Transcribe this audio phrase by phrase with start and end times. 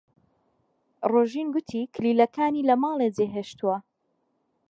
[1.11, 3.77] ڕۆژین گوتی کلیلەکانی لە ماڵێ جێهێشتووە.